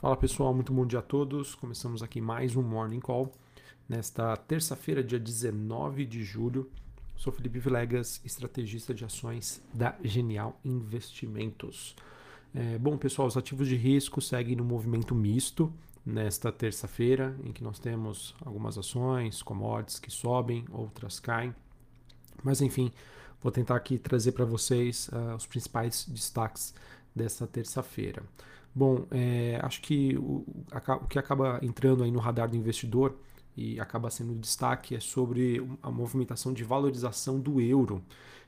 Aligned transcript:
Fala 0.00 0.16
pessoal, 0.16 0.54
muito 0.54 0.72
bom 0.72 0.86
dia 0.86 1.00
a 1.00 1.02
todos. 1.02 1.56
Começamos 1.56 2.04
aqui 2.04 2.20
mais 2.20 2.54
um 2.54 2.62
Morning 2.62 3.00
Call 3.00 3.32
nesta 3.88 4.36
terça-feira, 4.36 5.02
dia 5.02 5.18
19 5.18 6.06
de 6.06 6.22
julho. 6.22 6.70
Sou 7.16 7.32
Felipe 7.32 7.58
Vilegas, 7.58 8.20
estrategista 8.24 8.94
de 8.94 9.04
ações 9.04 9.60
da 9.74 9.96
Genial 10.04 10.56
Investimentos. 10.64 11.96
É, 12.54 12.78
bom, 12.78 12.96
pessoal, 12.96 13.26
os 13.26 13.36
ativos 13.36 13.66
de 13.66 13.74
risco 13.74 14.20
seguem 14.20 14.54
no 14.54 14.62
movimento 14.62 15.16
misto 15.16 15.72
nesta 16.06 16.52
terça-feira, 16.52 17.36
em 17.42 17.50
que 17.50 17.64
nós 17.64 17.80
temos 17.80 18.36
algumas 18.46 18.78
ações, 18.78 19.42
commodities 19.42 19.98
que 19.98 20.12
sobem, 20.12 20.64
outras 20.70 21.18
caem. 21.18 21.52
Mas 22.44 22.60
enfim, 22.60 22.92
vou 23.42 23.50
tentar 23.50 23.74
aqui 23.74 23.98
trazer 23.98 24.30
para 24.30 24.44
vocês 24.44 25.08
uh, 25.08 25.34
os 25.34 25.44
principais 25.44 26.06
destaques 26.08 26.72
desta 27.12 27.48
terça-feira. 27.48 28.22
Bom, 28.74 29.06
é, 29.10 29.58
acho 29.62 29.80
que 29.80 30.16
o, 30.16 30.44
o, 31.00 31.06
que 31.08 31.18
acaba 31.18 31.58
entrando 31.62 32.04
aí 32.04 32.10
no 32.10 32.18
radar 32.18 32.48
do 32.48 32.56
investidor 32.56 33.16
e 33.56 33.80
acaba 33.80 34.08
sendo 34.10 34.34
destaque 34.34 34.94
é 34.94 35.00
sobre 35.00 35.66
a 35.82 35.90
movimentação 35.90 36.52
de 36.52 36.62
valorização 36.62 37.40
do 37.40 37.60
euro 37.60 38.02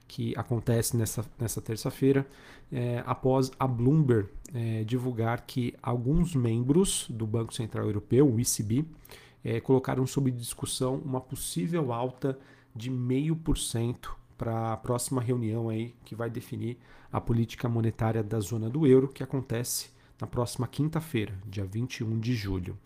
que 0.07 0.37
acontece 0.37 0.97
nessa, 0.97 1.25
nessa 1.39 1.61
terça-feira, 1.61 2.27
é, 2.73 3.01
após 3.07 3.53
a 3.59 3.67
Bloomberg 3.67 4.29
é, 4.53 4.83
divulgar 4.83 5.43
que 5.47 5.73
alguns 5.81 6.35
membros 6.35 7.07
do 7.09 7.27
Banco 7.29 7.55
Central 7.55 7.87
Europeu, 7.87 8.29
o 8.29 8.41
ECB, 8.41 8.85
é, 9.45 9.61
colocaram 9.61 10.05
sob 10.09 10.31
discussão 10.33 10.97
uma 10.97 11.21
possível 11.21 11.93
alta 11.93 12.37
de 12.75 12.91
0,5% 12.91 14.11
para 14.37 14.73
a 14.73 14.77
próxima 14.77 15.21
reunião 15.21 15.69
aí 15.69 15.95
que 16.05 16.17
vai 16.17 16.29
definir 16.29 16.77
a 17.13 17.21
política 17.21 17.69
monetária 17.69 18.23
da 18.23 18.41
zona 18.41 18.69
do 18.69 18.87
euro, 18.87 19.07
que 19.07 19.23
acontece 19.23 19.91
na 20.21 20.27
próxima 20.27 20.67
quinta-feira, 20.67 21.33
dia 21.47 21.65
21 21.65 22.19
de 22.19 22.35
julho. 22.35 22.77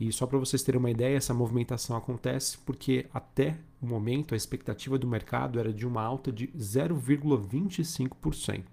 E 0.00 0.12
só 0.12 0.26
para 0.26 0.38
vocês 0.38 0.62
terem 0.62 0.78
uma 0.78 0.90
ideia, 0.90 1.16
essa 1.16 1.34
movimentação 1.34 1.96
acontece 1.96 2.56
porque 2.58 3.06
até 3.12 3.58
o 3.82 3.86
momento 3.86 4.32
a 4.32 4.36
expectativa 4.36 4.96
do 4.96 5.08
mercado 5.08 5.58
era 5.58 5.72
de 5.72 5.84
uma 5.86 6.02
alta 6.02 6.30
de 6.30 6.46
0,25%. 6.48 8.64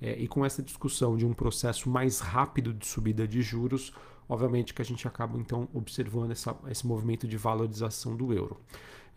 É, 0.00 0.16
e 0.18 0.28
com 0.28 0.44
essa 0.44 0.62
discussão 0.62 1.16
de 1.16 1.26
um 1.26 1.32
processo 1.32 1.88
mais 1.88 2.20
rápido 2.20 2.72
de 2.72 2.86
subida 2.86 3.26
de 3.26 3.42
juros, 3.42 3.92
obviamente 4.28 4.74
que 4.74 4.82
a 4.82 4.84
gente 4.84 5.06
acaba 5.06 5.38
então 5.38 5.68
observando 5.72 6.32
essa, 6.32 6.56
esse 6.68 6.86
movimento 6.86 7.26
de 7.26 7.36
valorização 7.36 8.16
do 8.16 8.32
euro. 8.32 8.60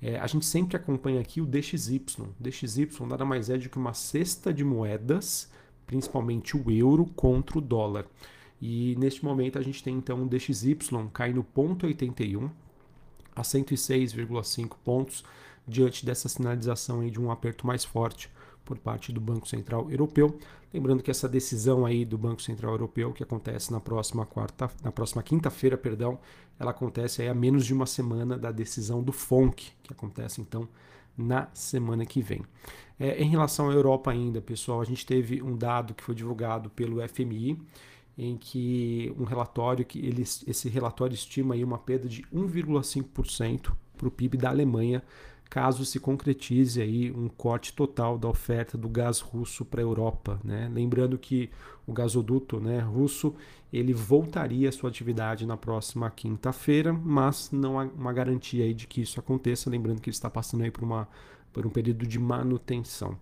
É, 0.01 0.19
a 0.19 0.27
gente 0.27 0.45
sempre 0.45 0.77
acompanha 0.77 1.21
aqui 1.21 1.41
o 1.41 1.45
DXY. 1.45 2.03
DXY 2.39 2.87
nada 3.07 3.25
mais 3.25 3.49
é 3.49 3.57
do 3.57 3.69
que 3.69 3.77
uma 3.77 3.93
cesta 3.93 4.53
de 4.53 4.63
moedas 4.63 5.51
principalmente 5.85 6.57
o 6.57 6.71
euro 6.71 7.05
contra 7.15 7.57
o 7.57 7.61
dólar. 7.61 8.05
E 8.61 8.95
neste 8.97 9.23
momento 9.23 9.59
a 9.59 9.61
gente 9.61 9.83
tem 9.83 9.95
então 9.95 10.23
o 10.23 10.27
DXY 10.27 10.77
caindo 11.13 11.45
0,81 11.55 12.49
a 13.35 13.41
106,5 13.41 14.75
pontos 14.83 15.23
diante 15.67 16.05
dessa 16.05 16.29
sinalização 16.29 17.01
aí 17.01 17.11
de 17.11 17.19
um 17.19 17.31
aperto 17.31 17.67
mais 17.67 17.83
forte 17.83 18.29
por 18.63 18.77
parte 18.77 19.11
do 19.11 19.21
Banco 19.21 19.47
Central 19.47 19.89
Europeu. 19.91 20.37
Lembrando 20.73 21.03
que 21.03 21.11
essa 21.11 21.29
decisão 21.29 21.85
aí 21.85 22.03
do 22.03 22.17
Banco 22.17 22.41
Central 22.41 22.73
Europeu, 22.73 23.13
que 23.13 23.23
acontece 23.23 23.71
na 23.71 23.79
próxima 23.79 24.25
quarta, 24.25 24.69
na 24.83 24.91
próxima 24.91 25.23
quinta-feira, 25.23 25.77
perdão, 25.77 26.19
ela 26.59 26.71
acontece 26.71 27.21
aí 27.21 27.29
a 27.29 27.33
menos 27.33 27.65
de 27.65 27.73
uma 27.73 27.85
semana 27.85 28.37
da 28.37 28.51
decisão 28.51 29.03
do 29.03 29.11
FONC, 29.11 29.71
que 29.83 29.93
acontece 29.93 30.41
então 30.41 30.67
na 31.17 31.47
semana 31.53 32.05
que 32.05 32.21
vem. 32.21 32.41
É, 32.99 33.21
em 33.21 33.29
relação 33.29 33.69
à 33.69 33.73
Europa 33.73 34.11
ainda, 34.11 34.41
pessoal, 34.41 34.81
a 34.81 34.85
gente 34.85 35.05
teve 35.05 35.41
um 35.41 35.57
dado 35.57 35.93
que 35.93 36.03
foi 36.03 36.15
divulgado 36.15 36.69
pelo 36.69 37.05
FMI, 37.07 37.59
em 38.17 38.37
que 38.37 39.13
um 39.19 39.25
relatório 39.25 39.85
que 39.85 39.99
ele, 39.99 40.21
esse 40.21 40.69
relatório 40.69 41.13
estima 41.13 41.53
aí 41.53 41.63
uma 41.63 41.77
perda 41.77 42.07
de 42.07 42.21
1,5% 42.33 43.73
para 43.97 44.07
o 44.07 44.11
PIB 44.11 44.37
da 44.37 44.49
Alemanha 44.49 45.03
caso 45.55 45.85
se 45.85 46.01
concretize 46.01 46.81
aí 46.81 47.09
um 47.09 47.29
corte 47.29 47.71
total 47.71 48.17
da 48.17 48.27
oferta 48.27 48.77
do 48.77 48.89
gás 48.89 49.21
russo 49.21 49.63
para 49.63 49.79
a 49.79 49.83
Europa. 49.83 50.37
Né? 50.43 50.69
Lembrando 50.69 51.17
que 51.17 51.49
o 51.87 51.93
gasoduto 51.93 52.59
né, 52.59 52.79
russo 52.79 53.33
ele 53.71 53.93
voltaria 53.93 54.67
à 54.67 54.71
sua 54.73 54.89
atividade 54.89 55.45
na 55.45 55.55
próxima 55.55 56.11
quinta-feira, 56.11 56.91
mas 56.91 57.51
não 57.53 57.79
há 57.79 57.85
uma 57.85 58.11
garantia 58.11 58.65
aí 58.65 58.73
de 58.73 58.85
que 58.85 58.99
isso 58.99 59.17
aconteça. 59.17 59.69
Lembrando 59.69 60.01
que 60.01 60.09
ele 60.09 60.15
está 60.17 60.29
passando 60.29 60.65
aí 60.65 60.71
por 60.71 60.83
uma 60.83 61.07
por 61.53 61.65
um 61.65 61.69
período 61.69 62.05
de 62.05 62.19
manutenção. 62.19 63.17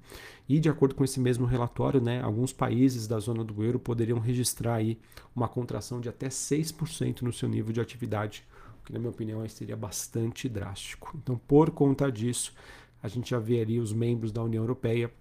E 0.49 0.59
de 0.59 0.67
acordo 0.67 0.95
com 0.95 1.03
esse 1.03 1.19
mesmo 1.19 1.45
relatório, 1.45 2.01
né, 2.01 2.19
alguns 2.19 2.51
países 2.51 3.07
da 3.07 3.19
zona 3.19 3.43
do 3.43 3.63
euro 3.63 3.77
poderiam 3.77 4.17
registrar 4.17 4.73
aí 4.73 4.97
uma 5.35 5.47
contração 5.47 6.01
de 6.01 6.09
até 6.09 6.29
6% 6.29 7.21
no 7.21 7.31
seu 7.31 7.47
nível 7.47 7.71
de 7.71 7.79
atividade 7.79 8.43
que 8.83 8.91
na 8.91 8.99
minha 8.99 9.11
opinião 9.11 9.47
seria 9.47 9.75
bastante 9.75 10.49
drástico. 10.49 11.17
Então, 11.21 11.37
por 11.37 11.71
conta 11.71 12.11
disso, 12.11 12.53
a 13.01 13.07
gente 13.07 13.31
já 13.31 13.39
vê 13.39 13.61
ali 13.61 13.79
os 13.79 13.93
membros 13.93 14.31
da 14.31 14.43
União 14.43 14.63
Europeia 14.63 15.11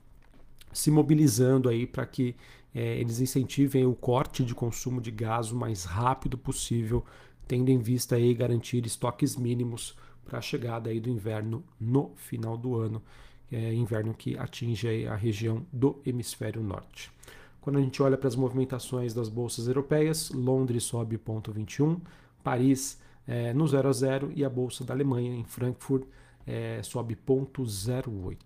se 0.72 0.90
mobilizando 0.90 1.68
aí 1.68 1.86
para 1.86 2.06
que 2.06 2.34
é, 2.74 2.98
eles 2.98 3.20
incentivem 3.20 3.84
o 3.84 3.94
corte 3.94 4.44
de 4.44 4.54
consumo 4.54 5.00
de 5.00 5.10
gás 5.10 5.52
o 5.52 5.56
mais 5.56 5.84
rápido 5.84 6.38
possível, 6.38 7.04
tendo 7.46 7.68
em 7.68 7.78
vista 7.78 8.16
aí 8.16 8.32
garantir 8.32 8.86
estoques 8.86 9.36
mínimos 9.36 9.96
para 10.24 10.38
a 10.38 10.42
chegada 10.42 10.88
aí 10.88 10.98
do 10.98 11.10
inverno 11.10 11.62
no 11.78 12.12
final 12.16 12.56
do 12.56 12.76
ano, 12.76 13.02
é, 13.50 13.74
inverno 13.74 14.14
que 14.14 14.38
atinge 14.38 15.06
a 15.06 15.14
região 15.14 15.66
do 15.70 16.00
hemisfério 16.06 16.62
norte. 16.62 17.10
Quando 17.60 17.78
a 17.78 17.82
gente 17.82 18.02
olha 18.02 18.16
para 18.16 18.28
as 18.28 18.34
movimentações 18.34 19.12
das 19.12 19.28
bolsas 19.28 19.68
europeias, 19.68 20.30
Londres 20.30 20.84
sobe 20.84 21.18
0,21, 21.18 22.00
Paris 22.42 22.98
é, 23.26 23.52
no 23.52 23.66
0 23.66 23.88
a 23.88 23.92
0 23.92 24.32
e 24.34 24.44
a 24.44 24.50
bolsa 24.50 24.84
da 24.84 24.94
Alemanha 24.94 25.34
em 25.34 25.44
Frankfurt 25.44 26.04
é, 26.46 26.82
sobe 26.82 27.16
0,08. 27.16 28.36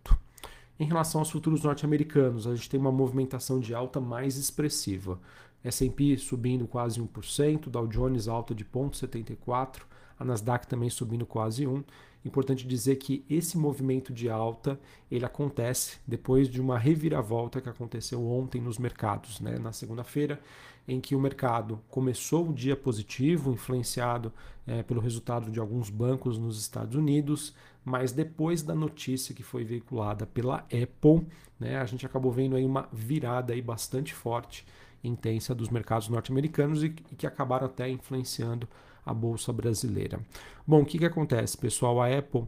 Em 0.78 0.84
relação 0.87 1.20
aos 1.20 1.31
futuros 1.31 1.62
norte-americanos, 1.62 2.47
a 2.47 2.54
gente 2.54 2.69
tem 2.69 2.78
uma 2.78 2.92
movimentação 2.92 3.59
de 3.59 3.75
alta 3.75 3.98
mais 3.98 4.37
expressiva. 4.37 5.19
S&P 5.64 6.16
subindo 6.19 6.66
quase 6.66 7.00
1%, 7.00 7.69
Dow 7.69 7.87
Jones 7.87 8.28
alta 8.28 8.54
de 8.54 8.64
0,74%, 8.64 9.82
a 10.19 10.25
Nasdaq 10.25 10.66
também 10.66 10.91
subindo 10.91 11.26
quase 11.26 11.64
1%. 11.64 11.84
Importante 12.26 12.66
dizer 12.66 12.97
que 12.97 13.25
esse 13.31 13.56
movimento 13.56 14.12
de 14.12 14.28
alta 14.28 14.81
ele 15.08 15.25
acontece 15.25 15.98
depois 16.04 16.48
de 16.48 16.60
uma 16.60 16.76
reviravolta 16.76 17.60
que 17.60 17.69
aconteceu 17.69 18.26
ontem 18.26 18.60
nos 18.60 18.78
mercados, 18.78 19.41
né? 19.41 19.60
na 19.60 19.72
segunda-feira, 19.72 20.41
em 20.88 21.00
que 21.00 21.14
o 21.14 21.20
mercado 21.20 21.80
começou 21.88 22.48
o 22.48 22.52
dia 22.52 22.76
positivo, 22.76 23.52
influenciado 23.52 24.32
é, 24.66 24.82
pelo 24.82 25.00
resultado 25.00 25.50
de 25.50 25.58
alguns 25.58 25.91
bancos 25.91 26.38
nos 26.38 26.60
Estados 26.60 26.94
Unidos, 26.94 27.54
mas 27.84 28.12
depois 28.12 28.62
da 28.62 28.74
notícia 28.74 29.34
que 29.34 29.42
foi 29.42 29.64
veiculada 29.64 30.26
pela 30.26 30.58
Apple, 30.58 31.26
né, 31.58 31.78
a 31.78 31.84
gente 31.84 32.04
acabou 32.06 32.30
vendo 32.30 32.56
aí 32.56 32.64
uma 32.64 32.88
virada 32.92 33.52
aí 33.52 33.62
bastante 33.62 34.14
forte, 34.14 34.66
intensa 35.02 35.54
dos 35.54 35.69
mercados 35.69 36.08
norte-americanos 36.08 36.82
e, 36.82 36.86
e 36.86 37.16
que 37.16 37.26
acabaram 37.26 37.66
até 37.66 37.88
influenciando 37.88 38.69
a 39.04 39.14
bolsa 39.14 39.52
brasileira. 39.52 40.20
Bom, 40.66 40.82
o 40.82 40.84
que, 40.84 40.98
que 40.98 41.04
acontece, 41.04 41.56
pessoal? 41.56 42.00
A 42.00 42.08
Apple 42.08 42.44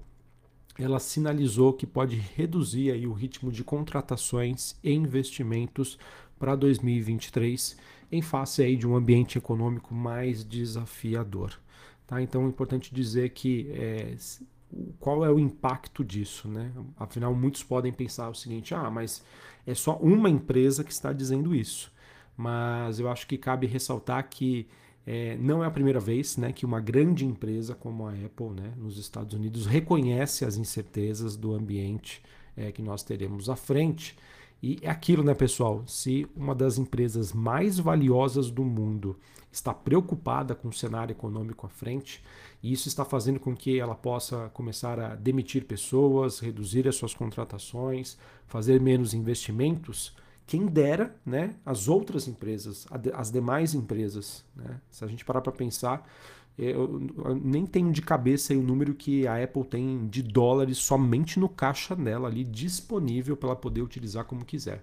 ela 0.78 1.00
sinalizou 1.00 1.72
que 1.72 1.87
pode 1.87 2.16
reduzir 2.16 2.93
aí 2.93 3.06
o 3.06 3.12
ritmo 3.12 3.50
de 3.50 3.65
contratações 3.65 4.77
e 4.82 4.93
investimentos 4.93 5.98
para 6.38 6.54
2023 6.54 7.77
em 8.11 8.23
face 8.23 8.63
aí 8.63 8.77
de 8.77 8.87
um 8.87 8.97
ambiente 8.97 9.39
econômico 9.39 9.95
mais 9.95 10.45
desafiador. 10.45 11.59
Tá? 12.07 12.23
Então 12.23 12.45
é 12.45 12.49
importante 12.49 12.95
dizer 12.95 13.31
que 13.31 13.71
é, 13.73 14.17
qual 14.99 15.25
é 15.25 15.31
o 15.31 15.39
impacto 15.39 16.05
disso, 16.05 16.49
né? 16.49 16.73
Afinal, 16.99 17.35
muitos 17.35 17.63
podem 17.63 17.93
pensar 17.93 18.29
o 18.29 18.35
seguinte: 18.35 18.75
ah, 18.75 18.91
mas 18.91 19.23
é 19.67 19.75
só 19.75 19.97
uma 19.97 20.29
empresa 20.29 20.85
que 20.85 20.93
está 20.93 21.13
dizendo 21.13 21.55
isso. 21.55 21.93
Mas 22.37 23.01
eu 23.01 23.11
acho 23.11 23.27
que 23.27 23.37
cabe 23.37 23.67
ressaltar 23.67 24.28
que 24.28 24.69
é, 25.07 25.37
não 25.39 25.65
é 25.65 25.66
a 25.66 25.71
primeira 25.71 25.99
vez 25.99 26.37
né, 26.37 26.53
que 26.53 26.66
uma 26.66 26.81
grande 26.81 27.25
empresa 27.25 27.75
como 27.75 28.07
a 28.07 28.13
Apple, 28.13 28.51
né, 28.51 28.75
nos 28.77 28.99
Estados 28.99 29.34
Unidos, 29.34 29.66
reconhece 29.66 30.45
as 30.45 30.57
incertezas 30.57 31.34
do 31.34 31.54
ambiente 31.54 32.22
é, 32.57 32.71
que 32.71 32.83
nós 32.83 33.03
teremos 33.03 33.49
à 33.49 33.57
frente. 33.57 34.15
E 34.63 34.78
é 34.83 34.91
aquilo, 34.91 35.22
né, 35.22 35.34
pessoal? 35.34 35.84
Se 35.87 36.27
uma 36.34 36.55
das 36.55 36.78
empresas 36.78 37.33
mais 37.33 37.78
valiosas 37.78 38.51
do 38.51 38.65
mundo 38.65 39.16
está 39.51 39.72
preocupada 39.72 40.55
com 40.55 40.69
o 40.69 40.72
cenário 40.72 41.13
econômico 41.13 41.66
à 41.66 41.69
frente, 41.69 42.22
e 42.63 42.72
isso 42.72 42.89
está 42.89 43.05
fazendo 43.05 43.39
com 43.39 43.55
que 43.55 43.78
ela 43.78 43.95
possa 43.95 44.51
começar 44.53 44.99
a 44.99 45.15
demitir 45.15 45.65
pessoas, 45.65 46.41
reduzir 46.41 46.89
as 46.89 46.97
suas 46.97 47.15
contratações, 47.15 48.19
fazer 48.47 48.81
menos 48.81 49.15
investimentos, 49.15 50.15
quem 50.47 50.66
dera 50.66 51.15
né, 51.25 51.54
as 51.65 51.89
outras 51.89 52.27
empresas, 52.27 52.87
as 53.15 53.31
demais 53.31 53.75
empresas. 53.75 54.45
Né? 54.57 54.81
Se 54.91 55.04
a 55.04 55.07
gente 55.07 55.25
parar 55.25 55.41
para 55.41 55.53
pensar, 55.53 56.04
eu, 56.59 57.01
nem 57.41 57.65
tenho 57.65 57.93
de 57.93 58.03
cabeça 58.03 58.53
o 58.53 58.63
número 58.63 58.93
que 58.93 59.27
a 59.27 59.43
Apple 59.43 59.65
tem 59.65 60.09
de 60.09 60.22
dólares 60.22 60.78
somente 60.78 61.39
no 61.39 61.49
caixa 61.49 61.95
dela 61.95 62.28
ali 62.28 62.43
disponível 62.43 63.37
para 63.37 63.51
ela 63.51 63.57
poder 63.57 63.81
utilizar 63.83 64.25
como 64.25 64.45
quiser. 64.45 64.83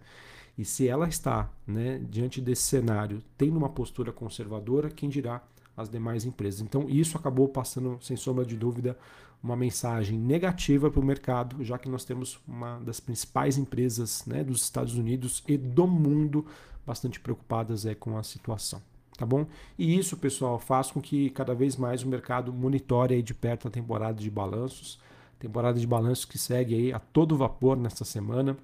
E 0.58 0.64
se 0.64 0.88
ela 0.88 1.08
está, 1.08 1.52
né, 1.68 2.02
diante 2.10 2.40
desse 2.40 2.62
cenário, 2.62 3.22
tendo 3.38 3.58
uma 3.58 3.68
postura 3.68 4.14
conservadora, 4.14 4.90
quem 4.90 5.10
dirá 5.10 5.44
as 5.76 5.90
demais 5.90 6.24
empresas? 6.24 6.62
Então, 6.62 6.90
isso 6.90 7.18
acabou 7.18 7.50
passando, 7.50 7.98
sem 8.02 8.16
sombra 8.16 8.46
de 8.46 8.56
dúvida, 8.56 8.98
uma 9.44 9.58
mensagem 9.58 10.18
negativa 10.18 10.90
para 10.90 11.02
o 11.02 11.06
mercado, 11.06 11.62
já 11.62 11.78
que 11.78 11.90
nós 11.90 12.06
temos 12.06 12.40
uma 12.48 12.80
das 12.80 13.02
principais 13.02 13.58
empresas 13.58 14.26
né, 14.26 14.46
dos 14.46 14.64
Estados 14.64 14.96
Unidos 14.96 15.44
e 15.46 15.58
do 15.58 15.86
mundo 15.86 16.46
bastante 16.86 17.20
preocupadas 17.20 17.86
é, 17.86 17.94
com 17.94 18.18
a 18.18 18.24
situação. 18.24 18.82
Tá 19.18 19.26
bom? 19.26 19.48
E 19.78 19.98
isso, 19.98 20.18
pessoal, 20.18 20.60
faz 20.60 20.92
com 20.92 21.02
que 21.02 21.30
cada 21.30 21.56
vez 21.56 21.78
mais 21.78 22.04
o 22.04 22.08
mercado 22.08 22.52
monitore 22.52 23.22
de 23.22 23.34
perto 23.34 23.68
a 23.68 23.72
temporada 23.72 24.20
de 24.20 24.30
balanços. 24.30 25.00
Temporada 25.40 25.80
de 25.80 25.88
balanços 25.88 26.26
que 26.26 26.38
segue 26.38 26.76
aí 26.76 26.94
a 26.94 27.00
todo 27.00 27.38
vapor 27.38 27.78
nesta 27.78 28.04
semana. 28.04 28.58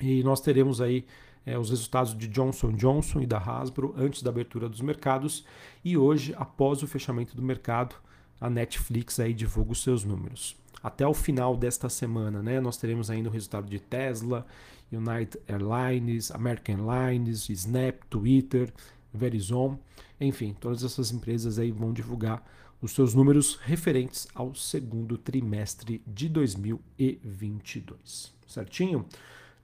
E 0.00 0.22
nós 0.22 0.40
teremos 0.40 0.80
aí 0.80 1.06
é, 1.46 1.58
os 1.58 1.70
resultados 1.70 2.16
de 2.16 2.28
Johnson 2.28 2.72
Johnson 2.72 3.20
e 3.20 3.26
da 3.26 3.38
Hasbro 3.38 3.94
antes 3.96 4.22
da 4.22 4.30
abertura 4.30 4.68
dos 4.68 4.80
mercados. 4.80 5.44
E 5.84 5.96
hoje, 5.96 6.34
após 6.36 6.82
o 6.82 6.86
fechamento 6.86 7.34
do 7.34 7.42
mercado, 7.42 7.94
a 8.40 8.50
Netflix 8.50 9.18
aí 9.18 9.32
divulga 9.32 9.72
os 9.72 9.82
seus 9.82 10.04
números. 10.04 10.56
Até 10.82 11.06
o 11.06 11.12
final 11.12 11.56
desta 11.56 11.88
semana, 11.88 12.42
né, 12.42 12.58
nós 12.58 12.78
teremos 12.78 13.10
ainda 13.10 13.28
o 13.28 13.32
resultado 13.32 13.68
de 13.68 13.78
Tesla, 13.78 14.46
United 14.90 15.38
Airlines, 15.46 16.30
American 16.30 16.90
Airlines, 16.90 17.48
Snap, 17.50 18.02
Twitter, 18.08 18.72
Verizon, 19.12 19.78
enfim, 20.20 20.54
todas 20.58 20.84
essas 20.84 21.12
empresas 21.12 21.58
aí 21.58 21.70
vão 21.70 21.92
divulgar 21.92 22.42
os 22.80 22.92
seus 22.92 23.14
números 23.14 23.58
referentes 23.62 24.26
ao 24.34 24.54
segundo 24.54 25.18
trimestre 25.18 26.02
de 26.06 26.28
2022. 26.28 28.32
Certinho? 28.46 29.04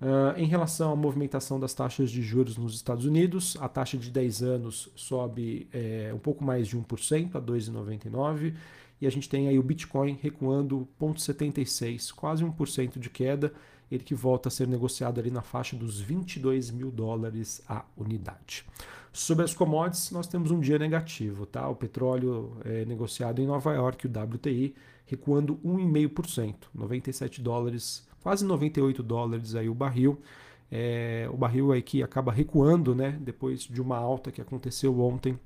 Uh, 0.00 0.36
em 0.36 0.44
relação 0.44 0.92
à 0.92 0.96
movimentação 0.96 1.58
das 1.58 1.72
taxas 1.72 2.10
de 2.10 2.20
juros 2.20 2.58
nos 2.58 2.74
Estados 2.74 3.06
Unidos, 3.06 3.56
a 3.60 3.68
taxa 3.68 3.96
de 3.96 4.10
10 4.10 4.42
anos 4.42 4.90
sobe 4.94 5.66
é, 5.72 6.12
um 6.14 6.18
pouco 6.18 6.44
mais 6.44 6.68
de 6.68 6.76
1%, 6.76 7.34
a 7.34 7.40
2,99%, 7.40 8.52
e 9.00 9.06
a 9.06 9.10
gente 9.10 9.28
tem 9.28 9.48
aí 9.48 9.58
o 9.58 9.62
Bitcoin 9.62 10.18
recuando 10.20 10.88
0,76%, 11.00 12.12
quase 12.14 12.44
1% 12.44 12.98
de 12.98 13.10
queda, 13.10 13.52
ele 13.90 14.02
que 14.02 14.14
volta 14.14 14.48
a 14.48 14.50
ser 14.50 14.66
negociado 14.66 15.20
ali 15.20 15.30
na 15.30 15.42
faixa 15.42 15.76
dos 15.76 16.00
22 16.00 16.70
mil 16.70 16.90
dólares 16.90 17.62
a 17.68 17.84
unidade. 17.96 18.64
Sobre 19.12 19.44
as 19.44 19.54
commodities, 19.54 20.10
nós 20.10 20.26
temos 20.26 20.50
um 20.50 20.60
dia 20.60 20.78
negativo, 20.78 21.46
tá? 21.46 21.68
O 21.68 21.76
petróleo 21.76 22.56
é 22.64 22.84
negociado 22.84 23.40
em 23.40 23.46
Nova 23.46 23.72
York, 23.72 24.06
o 24.06 24.10
WTI, 24.10 24.74
recuando 25.06 25.56
1,5%, 25.64 26.54
97 26.74 27.40
dólares 27.40 28.06
quase 28.26 28.44
98 28.44 29.04
dólares 29.04 29.54
aí 29.54 29.68
o 29.68 29.74
barril. 29.74 30.20
É, 30.68 31.28
o 31.32 31.36
barril 31.36 31.70
aí 31.70 31.80
que 31.80 32.02
acaba 32.02 32.32
recuando, 32.32 32.92
né, 32.92 33.16
depois 33.20 33.60
de 33.60 33.80
uma 33.80 33.96
alta 33.96 34.32
que 34.32 34.40
aconteceu 34.40 34.98
ontem, 35.00 35.38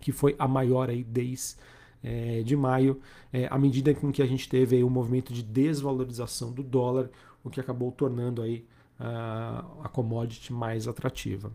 que 0.00 0.10
foi 0.10 0.34
a 0.36 0.48
maior 0.48 0.90
aí 0.90 1.04
desde 1.04 1.54
é, 2.02 2.42
de 2.42 2.56
maio, 2.56 3.00
é, 3.32 3.46
à 3.50 3.58
medida 3.58 3.94
com 3.94 4.10
que 4.10 4.22
a 4.22 4.26
gente 4.26 4.48
teve 4.48 4.76
aí 4.76 4.84
um 4.84 4.90
movimento 4.90 5.32
de 5.32 5.42
desvalorização 5.42 6.52
do 6.52 6.62
dólar, 6.62 7.10
o 7.44 7.50
que 7.50 7.60
acabou 7.60 7.90
tornando 7.92 8.42
aí 8.42 8.64
a, 8.98 9.88
commodity 9.92 10.52
mais 10.52 10.86
atrativa. 10.86 11.50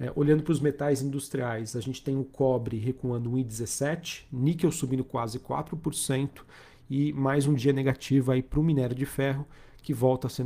É, 0.00 0.12
olhando 0.14 0.42
para 0.42 0.52
os 0.52 0.60
metais 0.60 1.02
industriais, 1.02 1.74
a 1.74 1.80
gente 1.80 2.02
tem 2.02 2.16
o 2.16 2.24
cobre 2.24 2.76
recuando 2.78 3.30
1,17, 3.30 4.24
níquel 4.32 4.70
subindo 4.70 5.04
quase 5.04 5.38
4% 5.38 6.42
e 6.88 7.12
mais 7.12 7.46
um 7.46 7.54
dia 7.54 7.72
negativo 7.72 8.32
aí 8.32 8.42
para 8.42 8.60
o 8.60 8.62
minério 8.62 8.94
de 8.94 9.06
ferro, 9.06 9.46
que 9.82 9.92
volta 9.92 10.26
a 10.26 10.30
ser 10.30 10.44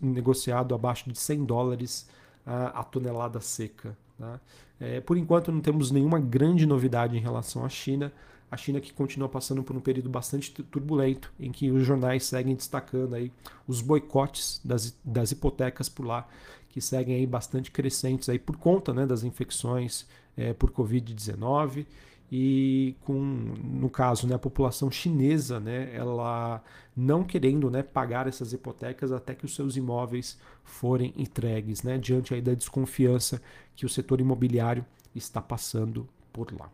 negociado 0.00 0.74
abaixo 0.74 1.10
de 1.10 1.18
100 1.18 1.44
dólares 1.44 2.08
a, 2.44 2.80
a 2.80 2.84
tonelada 2.84 3.40
seca. 3.40 3.96
Tá? 4.18 4.40
É, 4.80 5.00
por 5.00 5.16
enquanto 5.16 5.52
não 5.52 5.60
temos 5.60 5.90
nenhuma 5.90 6.18
grande 6.18 6.66
novidade 6.66 7.16
em 7.16 7.20
relação 7.20 7.64
à 7.64 7.68
China. 7.68 8.12
A 8.50 8.56
China 8.56 8.80
que 8.80 8.92
continua 8.92 9.28
passando 9.28 9.62
por 9.62 9.76
um 9.76 9.80
período 9.80 10.08
bastante 10.08 10.50
turbulento, 10.50 11.32
em 11.38 11.50
que 11.50 11.70
os 11.70 11.84
jornais 11.84 12.24
seguem 12.24 12.54
destacando 12.54 13.14
aí 13.14 13.32
os 13.66 13.80
boicotes 13.80 14.60
das, 14.64 14.96
das 15.04 15.32
hipotecas 15.32 15.88
por 15.88 16.06
lá, 16.06 16.28
que 16.68 16.80
seguem 16.80 17.16
aí 17.16 17.26
bastante 17.26 17.70
crescentes 17.70 18.28
aí 18.28 18.38
por 18.38 18.56
conta 18.56 18.92
né, 18.92 19.06
das 19.06 19.24
infecções 19.24 20.06
é, 20.36 20.52
por 20.52 20.70
Covid-19 20.70 21.86
e 22.30 22.96
com 23.02 23.14
no 23.14 23.88
caso 23.88 24.26
né, 24.26 24.34
a 24.34 24.38
população 24.38 24.90
chinesa 24.90 25.60
né, 25.60 25.94
ela 25.94 26.62
não 26.96 27.22
querendo 27.22 27.70
né, 27.70 27.82
pagar 27.82 28.26
essas 28.26 28.52
hipotecas 28.52 29.12
até 29.12 29.34
que 29.34 29.44
os 29.44 29.54
seus 29.54 29.76
imóveis 29.76 30.38
forem 30.64 31.14
entregues 31.16 31.82
né, 31.82 31.98
diante 31.98 32.34
aí 32.34 32.42
da 32.42 32.54
desconfiança 32.54 33.40
que 33.74 33.86
o 33.86 33.88
setor 33.88 34.20
imobiliário 34.20 34.84
está 35.14 35.40
passando 35.40 36.08
por 36.32 36.52
lá. 36.52 36.70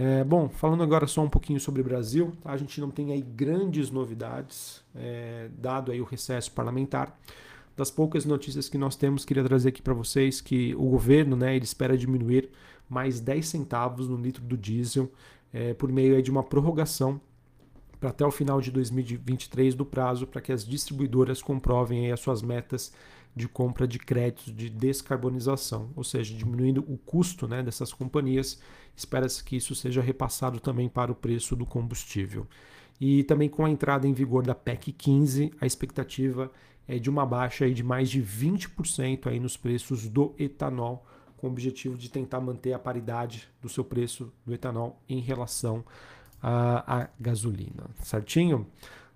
É, 0.00 0.22
bom, 0.22 0.48
falando 0.48 0.84
agora 0.84 1.08
só 1.08 1.22
um 1.22 1.28
pouquinho 1.28 1.58
sobre 1.58 1.80
o 1.80 1.84
Brasil, 1.84 2.32
a 2.44 2.56
gente 2.56 2.80
não 2.80 2.88
tem 2.88 3.10
aí 3.10 3.20
grandes 3.20 3.90
novidades, 3.90 4.80
é, 4.94 5.50
dado 5.58 5.90
aí 5.90 6.00
o 6.00 6.04
recesso 6.04 6.52
parlamentar. 6.52 7.18
Das 7.76 7.90
poucas 7.90 8.24
notícias 8.24 8.68
que 8.68 8.78
nós 8.78 8.94
temos, 8.94 9.24
queria 9.24 9.42
trazer 9.42 9.70
aqui 9.70 9.82
para 9.82 9.92
vocês 9.92 10.40
que 10.40 10.72
o 10.76 10.84
governo 10.84 11.34
né, 11.34 11.56
ele 11.56 11.64
espera 11.64 11.98
diminuir 11.98 12.48
mais 12.88 13.18
10 13.18 13.44
centavos 13.48 14.08
no 14.08 14.16
litro 14.16 14.44
do 14.44 14.56
diesel 14.56 15.10
é, 15.52 15.74
por 15.74 15.90
meio 15.90 16.22
de 16.22 16.30
uma 16.30 16.44
prorrogação 16.44 17.20
para 17.98 18.10
até 18.10 18.24
o 18.24 18.30
final 18.30 18.60
de 18.60 18.70
2023 18.70 19.74
do 19.74 19.84
prazo 19.84 20.28
para 20.28 20.40
que 20.40 20.52
as 20.52 20.64
distribuidoras 20.64 21.42
comprovem 21.42 22.12
as 22.12 22.20
suas 22.20 22.40
metas 22.40 22.92
de 23.38 23.48
compra 23.48 23.86
de 23.86 23.98
créditos 23.98 24.54
de 24.54 24.68
descarbonização, 24.68 25.90
ou 25.96 26.04
seja, 26.04 26.34
diminuindo 26.34 26.84
o 26.86 26.98
custo 26.98 27.48
né, 27.48 27.62
dessas 27.62 27.92
companhias. 27.92 28.60
Espera-se 28.94 29.42
que 29.42 29.56
isso 29.56 29.74
seja 29.74 30.02
repassado 30.02 30.60
também 30.60 30.88
para 30.88 31.12
o 31.12 31.14
preço 31.14 31.56
do 31.56 31.64
combustível. 31.64 32.46
E 33.00 33.22
também 33.24 33.48
com 33.48 33.64
a 33.64 33.70
entrada 33.70 34.06
em 34.06 34.12
vigor 34.12 34.44
da 34.44 34.54
PEC 34.54 34.92
15, 34.92 35.52
a 35.60 35.66
expectativa 35.66 36.50
é 36.86 36.98
de 36.98 37.08
uma 37.08 37.24
baixa 37.24 37.64
aí 37.64 37.72
de 37.72 37.84
mais 37.84 38.10
de 38.10 38.20
20% 38.20 39.28
aí 39.28 39.38
nos 39.38 39.56
preços 39.56 40.08
do 40.08 40.34
etanol 40.38 41.06
com 41.36 41.46
o 41.46 41.50
objetivo 41.50 41.96
de 41.96 42.10
tentar 42.10 42.40
manter 42.40 42.72
a 42.72 42.78
paridade 42.78 43.48
do 43.62 43.68
seu 43.68 43.84
preço 43.84 44.32
do 44.44 44.52
etanol 44.52 45.00
em 45.08 45.20
relação 45.20 45.84
à, 46.42 47.08
gasolina, 47.18 47.84
certinho? 48.02 48.66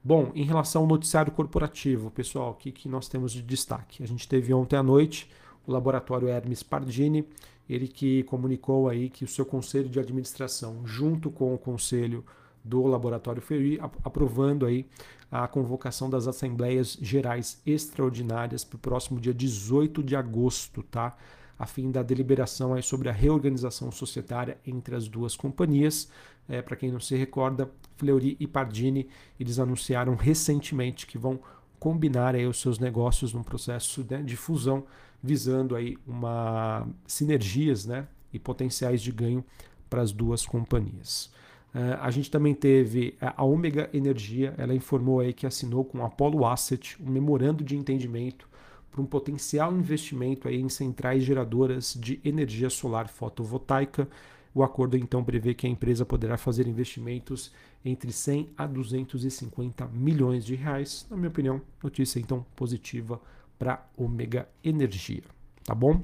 Bom, 0.05 0.33
em 0.35 0.45
relação 0.45 0.83
ao 0.83 0.89
noticiário 0.89 1.31
corporativo, 1.31 2.11
pessoal, 2.11 2.51
o 2.51 2.55
que, 2.55 2.73
que 2.73 2.89
nós 2.89 3.09
temos 3.09 3.31
de 3.33 3.41
destaque? 3.41 4.03
A 4.03 4.07
gente 4.07 4.27
teve 4.27 4.53
ontem 4.53 4.77
à 4.77 4.83
noite 4.83 5.31
o 5.65 5.71
laboratório 5.71 6.27
Hermes 6.27 6.61
Pardini, 6.61 7.25
ele 7.71 7.87
que 7.87 8.25
comunicou 8.25 8.89
aí 8.89 9.09
que 9.09 9.25
o 9.25 9.29
seu 9.29 9.47
conselho 9.47 9.89
de 9.89 10.01
administração, 10.01 10.85
junto 10.85 11.31
com 11.31 11.55
o 11.55 11.59
conselho 11.59 12.25
do 12.65 12.85
laboratório 12.87 13.41
Ferri, 13.41 13.79
aprovando 14.03 14.67
aí 14.67 14.87
a 15.31 15.47
convocação 15.47 16.11
das 16.11 16.27
assembleias 16.27 16.99
gerais 17.01 17.63
extraordinárias 17.65 18.65
para 18.65 18.77
o 18.77 18.81
próximo 18.81 19.21
dia 19.21 19.33
18 19.33 20.03
de 20.03 20.17
agosto, 20.17 20.83
tá? 20.83 21.17
A 21.63 21.67
fim 21.67 21.93
da 21.93 22.03
deliberação 22.03 22.75
aí 22.75 22.83
sobre 22.83 23.09
a 23.09 23.13
reorganização 23.13 23.93
societária 23.93 24.59
entre 24.67 24.97
as 24.97 25.07
duas 25.07 25.37
companhias. 25.37 26.11
É, 26.49 26.61
Para 26.61 26.75
quem 26.75 26.91
não 26.91 26.99
se 26.99 27.15
recorda, 27.15 27.71
Fleury 27.97 28.37
e 28.41 28.49
Pardini 28.49 29.09
eles 29.39 29.61
anunciaram 29.61 30.17
recentemente 30.17 31.07
que 31.07 31.17
vão 31.17 31.39
combinar 31.79 32.35
aí 32.35 32.45
os 32.49 32.61
seus 32.61 32.81
negócios 32.81 33.33
num 33.33 33.45
processo 33.45 34.05
né, 34.11 34.23
de 34.23 34.37
fusão, 34.37 34.85
visando 35.23 35.77
aí 35.77 35.97
uma 36.05 36.85
sinergias 37.07 37.87
né, 37.87 38.09
e 38.33 38.41
potenciais 38.41 39.01
de 39.01 39.13
ganho 39.13 39.45
para 39.89 40.03
as 40.03 40.11
duas 40.11 40.45
companhias. 40.45 41.31
Uh, 41.73 41.95
a 42.01 42.11
gente 42.11 42.29
também 42.29 42.55
teve 42.55 43.17
a 43.21 43.45
Omega 43.45 43.89
Energia, 43.95 44.53
ela 44.59 44.75
informou 44.75 45.21
aí 45.21 45.33
que 45.33 45.47
assinou 45.47 45.85
com 45.85 46.03
a 46.03 46.07
Apollo 46.07 46.45
Asset 46.45 47.01
um 47.01 47.09
memorando 47.09 47.63
de 47.63 47.77
entendimento 47.77 48.51
para 48.93 49.01
um 49.01 49.07
potencial 49.07 49.73
investimento 49.73 50.47
aí 50.47 50.61
em 50.61 50.69
centrais 50.69 51.25
geradoras 51.25 51.97
de 51.99 52.21
energia 52.23 52.69
solar 52.69 53.09
fotovoltaica. 53.09 54.07
O 54.55 54.63
acordo 54.63 54.99
então 54.99 55.25
prevê 55.25 55.55
que 55.55 55.67
a 55.67 55.71
empresa 55.71 56.05
poderá 56.05 56.37
fazer 56.37 56.69
investimentos 56.69 57.51
entre 57.83 58.13
100 58.13 58.51
a 58.57 58.67
250 58.67 59.87
milhões 59.89 60.45
de 60.45 60.55
reais. 60.55 61.07
Na 61.11 61.17
minha 61.17 61.31
opinião, 61.31 61.63
notícia 61.83 62.21
então 62.21 62.45
positiva 62.55 63.19
para 63.59 63.83
Omega 63.97 64.47
Energia, 64.63 65.23
tá 65.65 65.75
bom? 65.75 66.03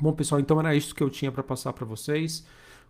Bom, 0.00 0.12
pessoal, 0.12 0.40
então 0.40 0.58
era 0.58 0.74
isso 0.74 0.94
que 0.94 1.02
eu 1.02 1.10
tinha 1.10 1.30
para 1.30 1.44
passar 1.44 1.72
para 1.72 1.86
vocês. 1.86 2.44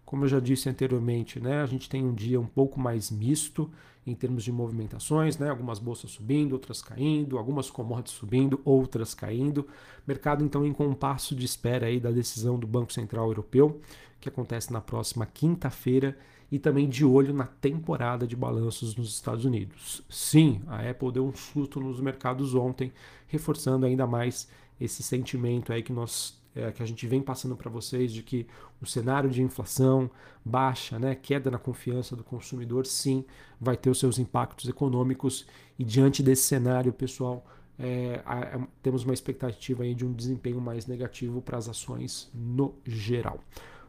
Como 0.04 0.24
eu 0.24 0.28
já 0.28 0.40
disse 0.40 0.68
anteriormente, 0.68 1.38
né, 1.38 1.62
a 1.62 1.66
gente 1.66 1.88
tem 1.88 2.04
um 2.04 2.12
dia 2.12 2.40
um 2.40 2.46
pouco 2.46 2.80
mais 2.80 3.10
misto 3.10 3.70
em 4.06 4.14
termos 4.14 4.42
de 4.42 4.50
movimentações, 4.50 5.38
né, 5.38 5.48
algumas 5.48 5.78
bolsas 5.78 6.10
subindo, 6.10 6.52
outras 6.52 6.82
caindo, 6.82 7.38
algumas 7.38 7.70
commodities 7.70 8.16
subindo, 8.16 8.60
outras 8.64 9.14
caindo. 9.14 9.68
Mercado 10.06 10.44
então 10.44 10.66
em 10.66 10.72
compasso 10.72 11.34
de 11.36 11.44
espera 11.44 11.86
aí 11.86 12.00
da 12.00 12.10
decisão 12.10 12.58
do 12.58 12.66
Banco 12.66 12.92
Central 12.92 13.26
Europeu, 13.28 13.80
que 14.20 14.28
acontece 14.28 14.72
na 14.72 14.80
próxima 14.80 15.26
quinta-feira, 15.26 16.16
e 16.50 16.58
também 16.58 16.88
de 16.88 17.04
olho 17.04 17.32
na 17.32 17.44
temporada 17.44 18.26
de 18.26 18.34
balanços 18.34 18.96
nos 18.96 19.14
Estados 19.14 19.44
Unidos. 19.44 20.02
Sim, 20.10 20.60
a 20.66 20.88
Apple 20.88 21.12
deu 21.12 21.24
um 21.24 21.32
susto 21.32 21.78
nos 21.78 22.00
mercados 22.00 22.54
ontem, 22.54 22.92
reforçando 23.28 23.86
ainda 23.86 24.06
mais 24.06 24.48
esse 24.80 25.02
sentimento 25.02 25.72
aí 25.72 25.82
que 25.82 25.92
nós 25.92 26.39
é, 26.54 26.72
que 26.72 26.82
a 26.82 26.86
gente 26.86 27.06
vem 27.06 27.22
passando 27.22 27.56
para 27.56 27.70
vocês 27.70 28.12
de 28.12 28.22
que 28.22 28.46
o 28.80 28.86
cenário 28.86 29.30
de 29.30 29.42
inflação 29.42 30.10
baixa, 30.44 30.98
né, 30.98 31.14
queda 31.14 31.50
na 31.50 31.58
confiança 31.58 32.16
do 32.16 32.24
consumidor, 32.24 32.86
sim, 32.86 33.24
vai 33.60 33.76
ter 33.76 33.90
os 33.90 33.98
seus 33.98 34.18
impactos 34.18 34.68
econômicos 34.68 35.46
e 35.78 35.84
diante 35.84 36.22
desse 36.22 36.42
cenário, 36.42 36.92
pessoal, 36.92 37.44
é, 37.78 38.22
a, 38.26 38.60
temos 38.82 39.04
uma 39.04 39.14
expectativa 39.14 39.82
aí 39.84 39.94
de 39.94 40.04
um 40.04 40.12
desempenho 40.12 40.60
mais 40.60 40.86
negativo 40.86 41.40
para 41.40 41.56
as 41.56 41.68
ações 41.68 42.30
no 42.34 42.74
geral. 42.84 43.40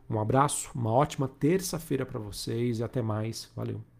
Um 0.09 0.19
abraço, 0.19 0.69
uma 0.75 0.91
ótima 0.91 1.27
terça-feira 1.27 2.05
para 2.05 2.19
vocês 2.19 2.79
e 2.79 2.83
até 2.83 3.01
mais. 3.01 3.49
Valeu! 3.55 3.90